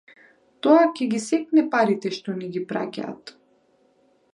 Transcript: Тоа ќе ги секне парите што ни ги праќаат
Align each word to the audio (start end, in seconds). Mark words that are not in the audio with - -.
Тоа 0.65 0.85
ќе 1.01 1.07
ги 1.11 1.21
секне 1.27 1.65
парите 1.75 2.13
што 2.19 2.37
ни 2.41 2.51
ги 2.57 2.67
праќаат 2.73 3.37